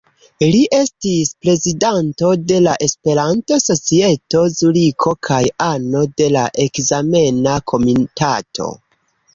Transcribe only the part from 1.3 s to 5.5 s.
prezidanto de la Esperanto-Societo Zuriko kaj